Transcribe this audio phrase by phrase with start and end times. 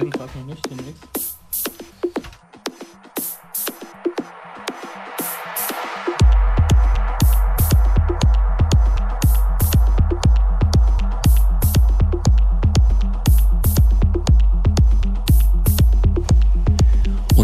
[0.00, 0.78] ihn gerade noch nicht, den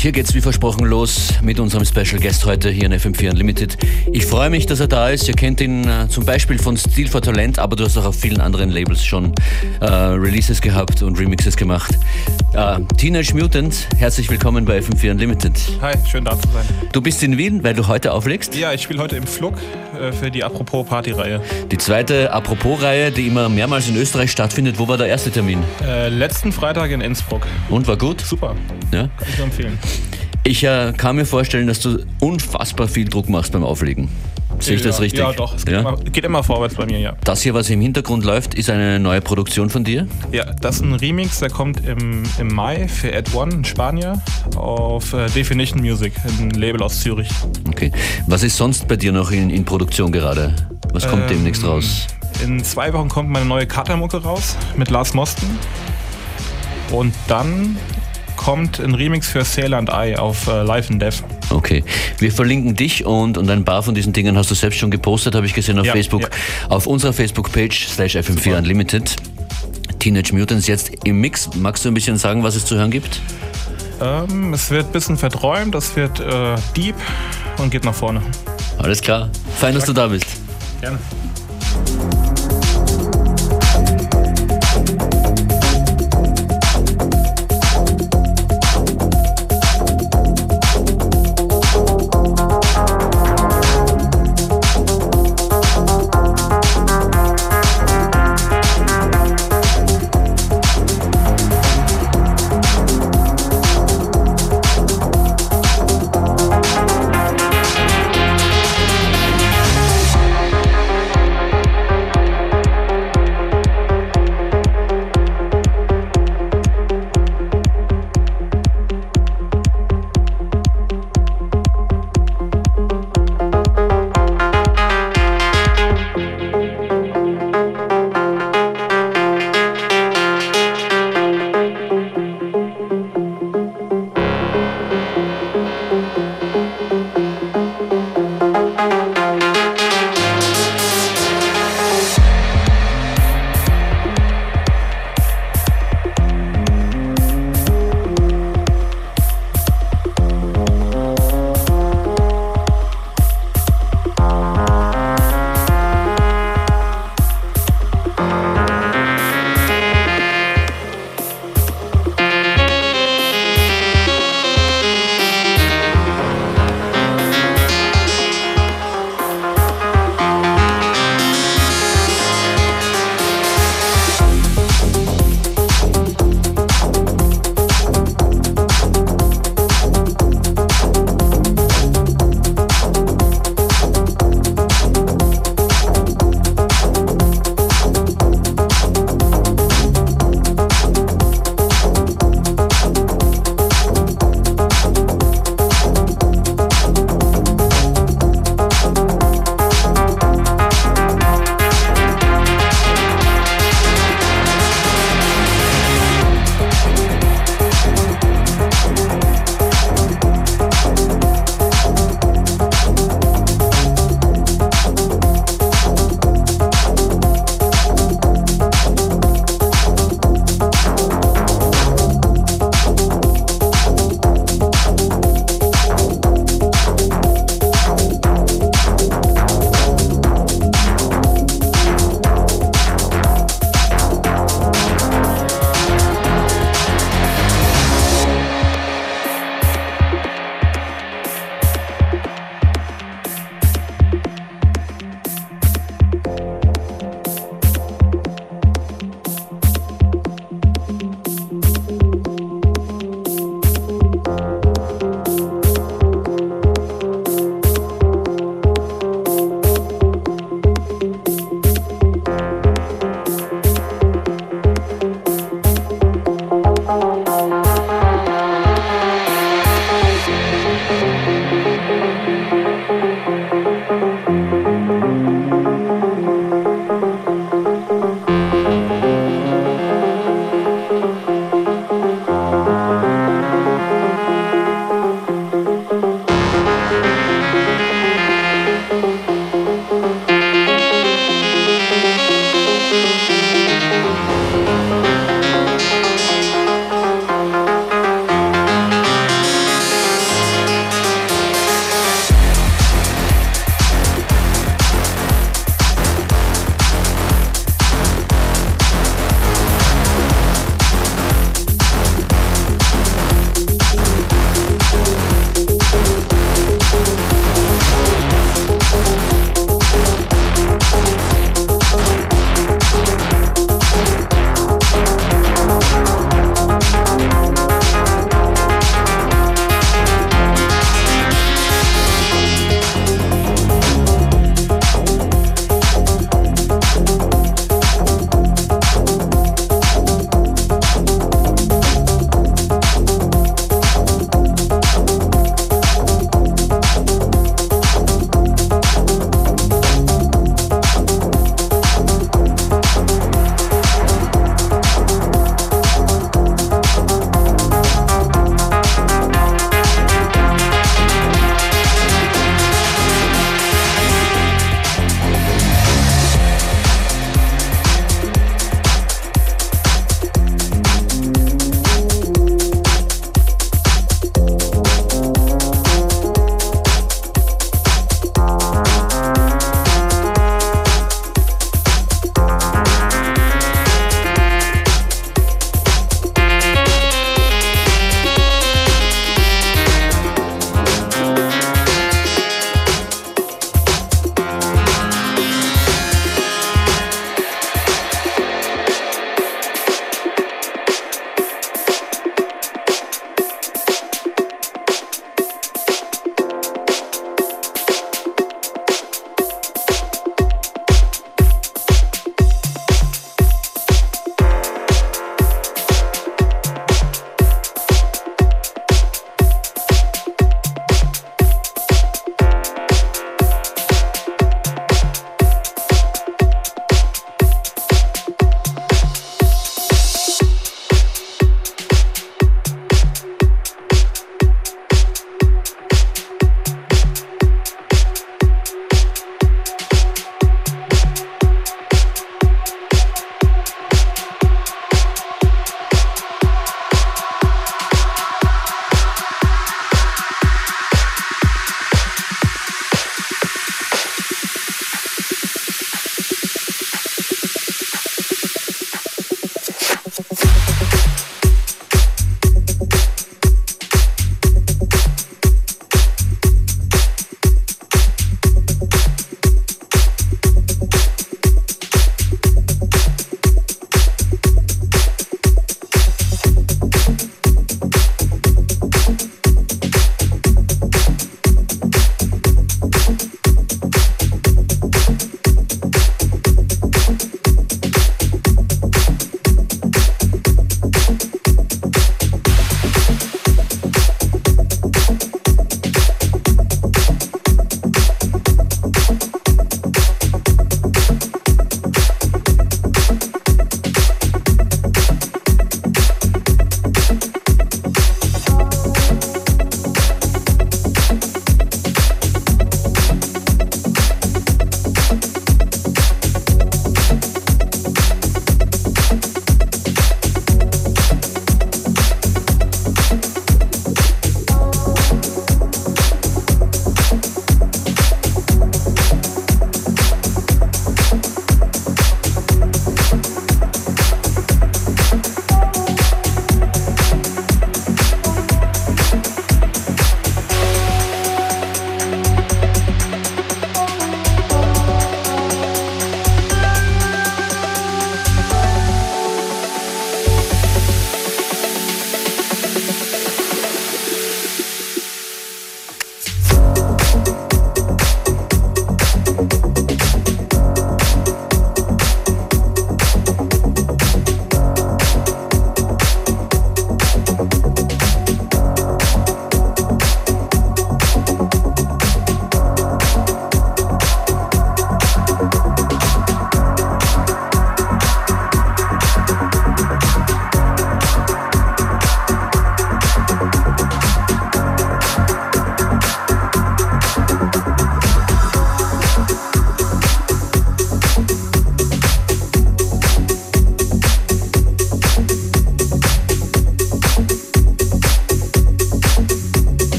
[0.00, 3.76] hier geht's wie versprochen los mit unserem Special Guest heute hier in FM4 Unlimited.
[4.12, 5.28] Ich freue mich, dass er da ist.
[5.28, 8.16] Ihr kennt ihn äh, zum Beispiel von Steel for Talent, aber du hast auch auf
[8.16, 9.34] vielen anderen Labels schon
[9.80, 11.98] äh, Releases gehabt und Remixes gemacht.
[12.52, 15.52] Äh, Teenage Mutant, herzlich willkommen bei FM4 Unlimited.
[15.80, 16.64] Hi, schön da zu sein.
[16.90, 18.56] Du bist in Wien, weil du heute auflegst?
[18.56, 19.54] Ja, ich spiele heute im Flug
[20.00, 21.40] äh, für die Apropos Party-Reihe.
[21.70, 24.80] Die zweite Apropos-Reihe, die immer mehrmals in Österreich stattfindet.
[24.80, 25.62] Wo war der erste Termin?
[25.80, 27.46] Äh, letzten Freitag in Innsbruck.
[27.68, 28.20] Und war gut?
[28.20, 28.56] Super.
[28.90, 29.02] Ja?
[29.02, 29.78] Kann ich nur empfehlen.
[30.42, 34.08] Ich äh, kann mir vorstellen, dass du unfassbar viel Druck machst beim Auflegen.
[34.60, 35.20] Sehe ich ja, das richtig?
[35.20, 35.54] Ja, doch.
[35.54, 35.80] Es geht, Ja?
[35.80, 37.14] Immer, geht immer vorwärts bei mir, ja.
[37.24, 40.06] Das hier, was im Hintergrund läuft, ist eine neue Produktion von dir.
[40.32, 44.20] Ja, das ist ein Remix, der kommt im, im Mai für Ed One in Spanien
[44.56, 47.28] auf äh, Definition Music, ein Label aus Zürich.
[47.68, 47.90] Okay.
[48.26, 50.54] Was ist sonst bei dir noch in, in Produktion gerade?
[50.92, 52.06] Was kommt Ähm, demnächst raus?
[52.44, 55.58] In zwei Wochen kommt meine neue Katermucke raus mit Lars Mosten.
[56.90, 57.76] Und dann
[58.40, 61.22] kommt ein Remix für Sailor and I auf äh, Live and Death.
[61.50, 61.84] Okay.
[62.18, 65.34] Wir verlinken dich und, und ein paar von diesen Dingen hast du selbst schon gepostet,
[65.34, 66.22] habe ich gesehen auf Ja, Facebook.
[66.22, 66.28] ja.
[66.70, 69.14] Auf unserer Facebook-Page slash FM4 Unlimited.
[69.98, 71.50] Teenage Mutants jetzt im Mix.
[71.54, 73.20] Magst du ein bisschen sagen, was es zu hören gibt?
[74.00, 76.96] Ähm, es wird ein bisschen verträumt, es wird äh, deep
[77.58, 78.22] und geht nach vorne.
[78.78, 79.28] Alles klar.
[79.58, 80.24] Fein, dass du da bist.
[80.80, 80.98] Gerne.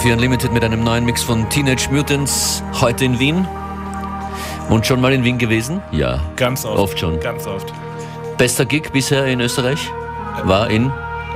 [0.00, 3.46] FM4 Unlimited mit einem neuen Mix von Teenage Mutants, heute in Wien.
[4.68, 5.82] Und schon mal in Wien gewesen?
[5.90, 6.20] Ja.
[6.36, 6.78] Ganz oft.
[6.78, 7.20] Oft schon.
[7.20, 7.72] Ganz oft.
[8.38, 9.90] Bester Gig bisher in Österreich?
[10.44, 10.86] War in?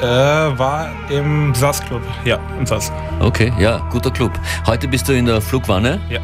[0.00, 2.02] Äh, war im SAS Club.
[2.24, 2.90] Ja, im SAS.
[3.20, 4.32] Okay, ja, guter Club.
[4.66, 6.20] Heute bist du in der Flugwanne Ja.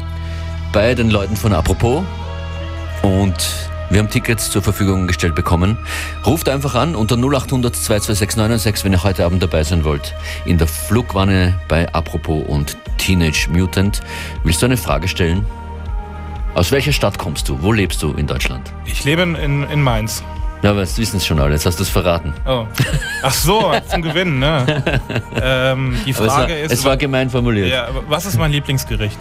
[0.73, 2.03] bei den Leuten von Apropos
[3.91, 5.77] wir haben Tickets zur Verfügung gestellt bekommen.
[6.25, 10.15] Ruft einfach an unter 0800 226 996, wenn ihr heute Abend dabei sein wollt.
[10.45, 14.01] In der Flugwanne bei Apropos und Teenage Mutant.
[14.43, 15.45] Willst du eine Frage stellen?
[16.55, 17.61] Aus welcher Stadt kommst du?
[17.61, 18.71] Wo lebst du in Deutschland?
[18.85, 20.23] Ich lebe in, in, in Mainz.
[20.61, 22.33] Ja, aber das wissen es schon alle, jetzt hast du es verraten.
[22.45, 22.67] Oh.
[23.23, 24.83] Ach so, zum Gewinnen, ne?
[25.41, 26.71] ähm, die Frage es war, ist.
[26.71, 27.69] es war gemein formuliert.
[27.69, 29.17] ja, was ist mein Lieblingsgericht?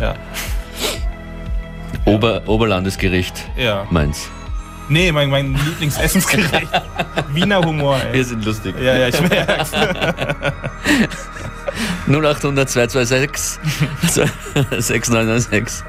[0.00, 0.14] Ja.
[2.10, 3.86] Ober, Oberlandesgericht Ja.
[3.90, 4.28] Mainz.
[4.88, 6.68] Nee, mein, mein Lieblingsessensgericht.
[7.32, 8.12] Wiener Humor, ey.
[8.14, 8.74] Wir sind lustig.
[8.80, 9.70] Ja, ja, ich merk's.
[12.08, 13.60] 0800 226
[14.78, 15.84] 6996.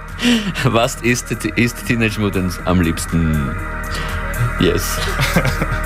[0.66, 3.56] Was ist, ist Teenage Mutants am liebsten?
[4.60, 5.00] Yes.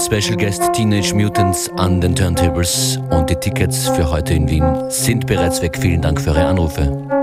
[0.00, 4.64] mit Special Guest Teenage Mutants an den Turntables und die Tickets für heute in Wien
[4.88, 5.76] sind bereits weg.
[5.78, 7.19] Vielen Dank für Ihre Anrufe.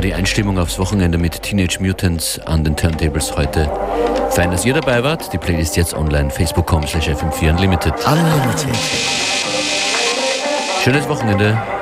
[0.00, 3.70] War die Einstimmung aufs Wochenende mit Teenage Mutants an den Turntables heute.
[4.30, 5.30] Fein, dass ihr dabei wart.
[5.30, 6.30] Die Playlist jetzt online.
[6.30, 7.92] Facebook.com slash FM4 Unlimited.
[8.06, 8.78] Unlimited.
[10.82, 11.79] Schönes Wochenende.